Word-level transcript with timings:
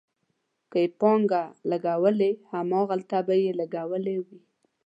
که 0.71 0.77
یې 0.83 0.89
پانګه 0.99 1.43
لګولې، 1.71 2.31
هماغلته 2.51 3.17
به 3.27 3.35
یې 3.43 3.51
لګولې 3.59 4.17
وي. 4.25 4.39